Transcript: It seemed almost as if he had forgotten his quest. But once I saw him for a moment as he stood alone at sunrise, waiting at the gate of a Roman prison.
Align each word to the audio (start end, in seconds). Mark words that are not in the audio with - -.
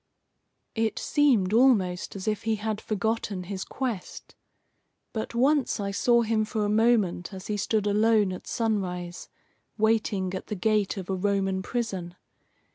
It 0.73 0.97
seemed 0.97 1.53
almost 1.53 2.15
as 2.15 2.27
if 2.27 2.41
he 2.41 2.55
had 2.55 2.81
forgotten 2.81 3.43
his 3.43 3.63
quest. 3.63 4.33
But 5.13 5.35
once 5.35 5.79
I 5.79 5.91
saw 5.91 6.23
him 6.23 6.43
for 6.43 6.65
a 6.65 6.69
moment 6.69 7.31
as 7.31 7.45
he 7.45 7.55
stood 7.55 7.85
alone 7.85 8.33
at 8.33 8.47
sunrise, 8.47 9.29
waiting 9.77 10.33
at 10.33 10.47
the 10.47 10.55
gate 10.55 10.97
of 10.97 11.07
a 11.11 11.15
Roman 11.15 11.61
prison. 11.61 12.15